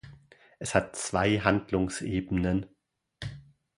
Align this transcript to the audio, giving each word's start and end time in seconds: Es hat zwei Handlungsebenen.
Es 0.57 0.73
hat 0.73 0.95
zwei 0.95 1.37
Handlungsebenen. 1.41 2.65